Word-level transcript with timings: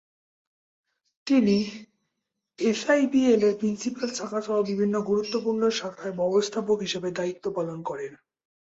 তিনি 1.27 1.57
এসআইবিএলের 2.59 3.53
প্রিন্সিপাল 3.57 4.09
শাখাসহ 4.13 4.55
বিভিন্ন 4.63 4.95
গুরুত্বপূর্ণ 5.01 5.63
শাখায় 5.69 6.17
ব্যবস্থাপক 6.17 6.77
হিসেবে 6.81 7.09
দায়িত্ব 7.11 7.45
পালন 7.51 7.79
করেন। 7.83 8.11